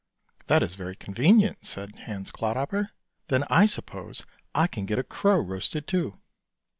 "That 0.47 0.63
is 0.63 0.73
very 0.73 0.95
convenient," 0.95 1.63
said 1.63 1.95
Hans 2.05 2.31
Clodhopper;" 2.31 2.89
then 3.29 3.43
I 3.51 3.67
suppose 3.67 4.25
I 4.55 4.65
can 4.65 4.87
get 4.87 4.97
a 4.97 5.03
crow 5.03 5.39
roasted, 5.39 5.85
too." 5.85 6.17